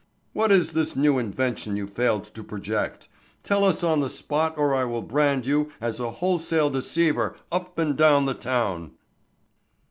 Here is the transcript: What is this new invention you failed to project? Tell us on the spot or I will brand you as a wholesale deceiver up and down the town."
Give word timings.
What 0.33 0.51
is 0.51 0.71
this 0.73 0.95
new 0.95 1.19
invention 1.19 1.75
you 1.77 1.85
failed 1.85 2.23
to 2.33 2.43
project? 2.43 3.07
Tell 3.43 3.63
us 3.63 3.83
on 3.83 3.99
the 3.99 4.09
spot 4.09 4.57
or 4.57 4.73
I 4.73 4.83
will 4.83 5.03
brand 5.03 5.45
you 5.45 5.71
as 5.79 5.99
a 5.99 6.09
wholesale 6.09 6.71
deceiver 6.71 7.35
up 7.51 7.77
and 7.77 7.95
down 7.95 8.25
the 8.25 8.33
town." 8.33 8.93